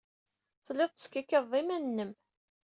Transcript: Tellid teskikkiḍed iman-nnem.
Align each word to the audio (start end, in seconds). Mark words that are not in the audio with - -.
Tellid 0.65 0.91
teskikkiḍed 0.93 1.51
iman-nnem. 1.61 2.11